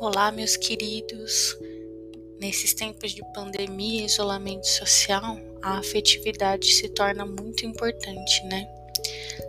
[0.00, 1.58] Olá, meus queridos.
[2.40, 8.66] Nesses tempos de pandemia e isolamento social, a afetividade se torna muito importante, né?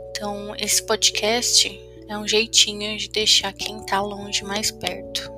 [0.09, 1.71] Então, esse podcast
[2.05, 5.30] é um jeitinho de deixar quem tá longe mais perto.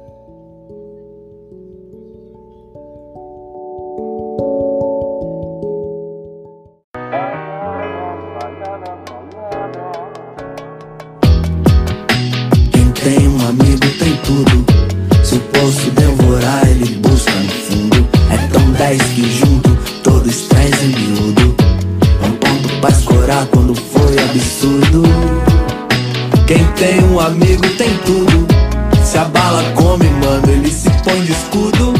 [29.13, 31.93] Se a bala come, mano, ele se põe de escudo.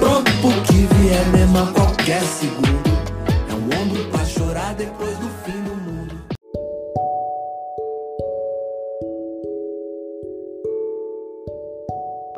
[0.00, 2.90] Pronto pro que vier mesmo a qualquer segundo.
[3.48, 6.16] É um ombro pra chorar depois do fim do mundo.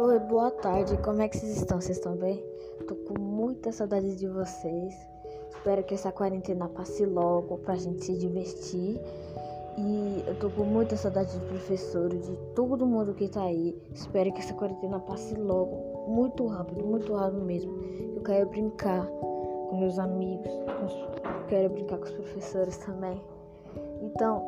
[0.01, 0.99] Oi, boa tarde.
[0.99, 1.81] Como é que vocês estão?
[1.81, 2.45] Vocês estão bem?
[2.87, 4.95] Tô com muita saudade de vocês.
[5.49, 9.01] Espero que essa quarentena passe logo pra gente se divertir.
[9.79, 13.77] E eu tô com muita saudade dos professores, de todo mundo que tá aí.
[13.93, 17.73] Espero que essa quarentena passe logo, muito rápido, muito rápido mesmo.
[18.15, 23.21] Eu quero brincar com meus amigos, com quero brincar com os professores também.
[24.03, 24.43] Então,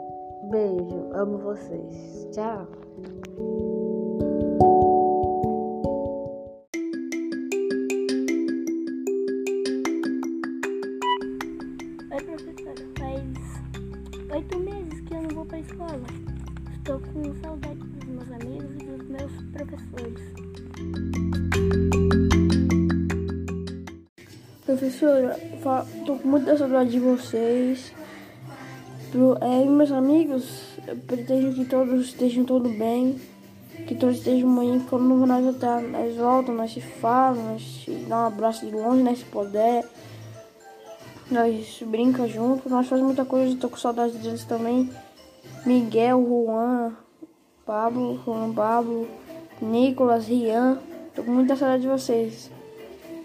[0.51, 2.29] beijo, amo vocês.
[2.33, 2.67] Tchau.
[12.11, 12.75] Oi, professora.
[12.99, 14.92] Faz oito meses
[15.43, 16.01] vou pra escola.
[16.77, 20.21] Estou com saudade dos meus amigos e dos meus professores.
[24.65, 25.41] Professora,
[26.07, 27.93] tô com muita saudade de vocês.
[29.11, 33.21] Pro, é, meus amigos, eu pretendo que todos estejam tudo bem.
[33.87, 34.79] Que todos estejam bem.
[34.89, 39.03] Quando nós voltar, nós voltamos, nós se falamos, nós se dá um abraço de longe,
[39.03, 39.85] né, se puder.
[41.31, 44.89] Nós brinca junto, nós fazemos muita coisa, tô com saudade deles também.
[45.65, 46.97] Miguel, Juan,
[47.65, 49.09] Pablo, Juan Pablo,
[49.61, 50.81] Nicolas, Rian.
[51.15, 52.51] Tô com muita saudade de vocês.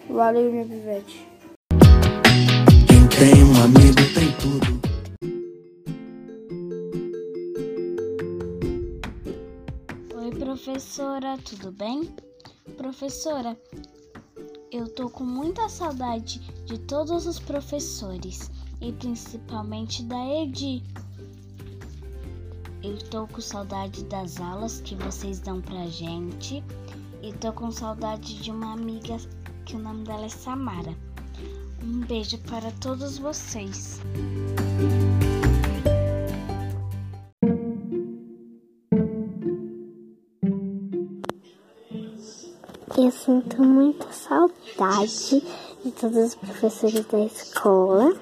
[0.07, 1.27] Valeu, minha pivete.
[2.87, 4.77] Quem tem um amigo tem tudo.
[10.15, 12.07] Oi, professora, tudo bem?
[12.77, 13.57] Professora,
[14.71, 20.83] eu tô com muita saudade de todos os professores e principalmente da Edi.
[22.87, 26.63] Eu tô com saudade das aulas que vocês dão pra gente
[27.21, 29.17] e tô com saudade de uma amiga
[29.65, 30.95] que o nome dela é Samara.
[31.83, 33.99] Um beijo para todos vocês.
[42.97, 45.43] Eu sinto muita saudade
[45.83, 48.15] de todos os professores da escola.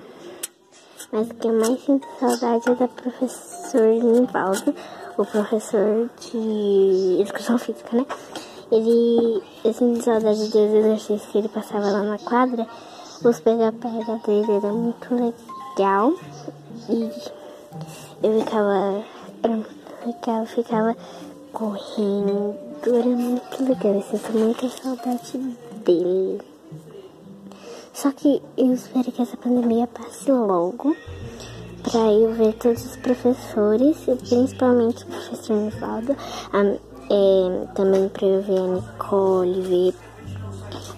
[1.15, 4.75] Mas o que eu mais sinto saudade é da professora Nivaldo,
[5.17, 8.05] o professor de educação física, né?
[8.69, 12.67] Ele, eu sinto saudade dos exercícios que ele passava lá na quadra.
[13.23, 16.11] Os pega-pega dele era muito legal.
[16.89, 17.09] E
[18.21, 19.05] eu ficava,
[19.41, 20.97] eu ficava
[21.53, 25.37] correndo, era muito legal, eu sinto muita saudade
[25.85, 26.54] dele.
[27.95, 30.93] Só que eu espero que essa pandemia passe logo
[31.81, 33.95] pra eu ver todos os professores,
[34.27, 36.11] principalmente o professor Nivaldo,
[37.09, 39.93] é, também pra eu ver a Nicole, ver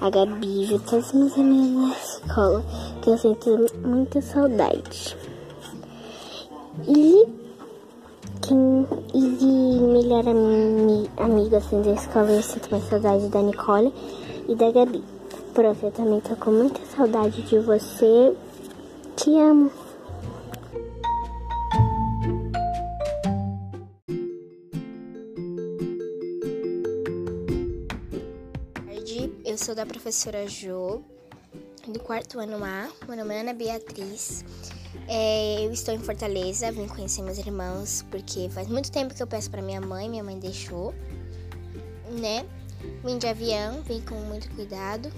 [0.02, 2.66] a Gabi, ver todos os meus amigos na escola,
[3.04, 5.16] que eu sinto muita saudade.
[6.88, 7.28] E
[8.42, 13.94] quem e de melhor ami, amiga assim da escola, eu sinto mais saudade da Nicole
[14.50, 15.17] e da Gabi.
[15.58, 18.38] Prof, eu também tô com muita saudade de você.
[19.16, 19.72] Te amo.
[29.44, 31.02] eu sou da professora Jo,
[31.88, 32.88] do quarto ano A.
[33.08, 34.46] Meu nome é Ana Beatriz.
[35.08, 39.28] É, eu estou em Fortaleza, vim conhecer meus irmãos, porque faz muito tempo que eu
[39.28, 40.94] peço para minha mãe, minha mãe deixou,
[42.12, 42.46] né?
[43.04, 45.10] Vim de avião, vim com muito cuidado.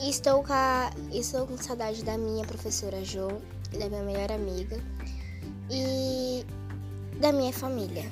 [0.00, 3.28] E estou com, a- estou com saudade da minha professora Jo,
[3.78, 4.78] da minha melhor amiga
[5.70, 6.44] e
[7.20, 8.04] da minha família.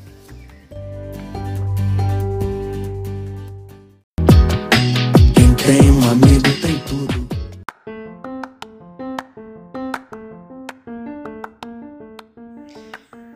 [5.35, 7.27] Quem tem um amigo tem tudo.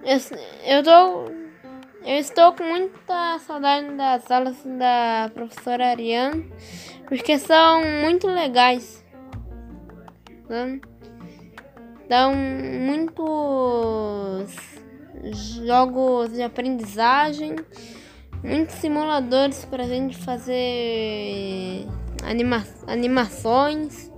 [0.05, 0.19] Eu,
[0.77, 1.40] eu tô
[2.11, 6.53] Eu estou com muita saudade das aulas da professora Ariane,
[7.07, 9.05] porque são muito legais.
[10.49, 10.81] Né?
[12.09, 13.23] Dão muitos
[15.65, 17.55] jogos de aprendizagem,
[18.43, 21.87] muitos simuladores para a gente fazer
[22.25, 24.11] anima animações.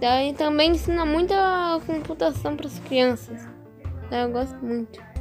[0.00, 3.48] E também ensina muita computação para as crianças.
[4.10, 5.11] Eu gosto muito.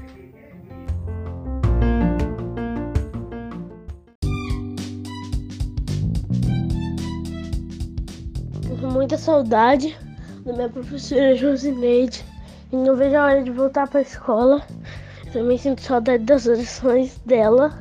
[9.12, 9.98] Muita saudade
[10.46, 12.24] da minha professora Josineide.
[12.72, 14.66] E não vejo a hora de voltar para a escola.
[15.34, 17.78] Também sinto saudade das lições dela.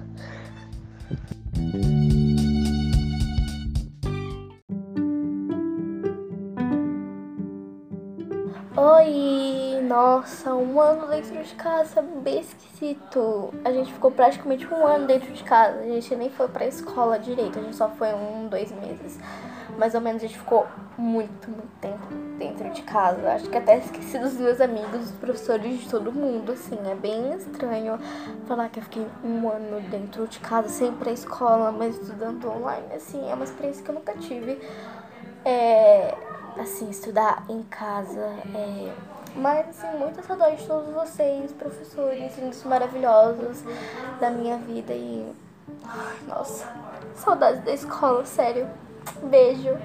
[8.82, 9.79] Oi!
[9.82, 13.53] Nossa, um ano dentro de casa, bem esquisito.
[13.62, 15.81] A gente ficou praticamente um ano dentro de casa.
[15.81, 19.19] A gente nem foi pra escola direito, a gente só foi um, dois meses
[19.79, 20.67] mais ou menos a gente ficou
[20.99, 22.06] muito, muito tempo
[22.38, 23.32] dentro de casa.
[23.32, 26.79] Acho que até esqueci dos meus amigos, dos professores, de todo mundo, assim.
[26.91, 27.99] É bem estranho
[28.47, 32.49] falar que eu fiquei um ano dentro de casa, sem ir pra escola, mas estudando
[32.50, 33.31] online, assim.
[33.31, 34.59] É uma experiência que eu nunca tive.
[35.44, 36.15] É,
[36.58, 38.20] assim, estudar em casa.
[38.55, 38.93] É,
[39.37, 43.62] mas, assim, muita saudade de todos vocês, professores, lindos, maravilhosos
[44.19, 45.32] da minha vida e...
[45.85, 46.67] Ai, nossa,
[47.14, 48.69] saudades da escola, sério.
[49.23, 49.79] Beijo.